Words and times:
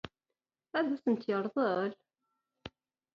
Ad 0.77 0.87
asent-t-yeṛḍel? 0.95 1.91